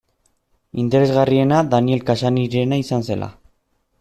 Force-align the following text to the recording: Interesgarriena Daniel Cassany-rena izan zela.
Interesgarriena 0.83 1.59
Daniel 1.75 2.03
Cassany-rena 2.09 2.83
izan 2.87 3.09
zela. 3.13 3.31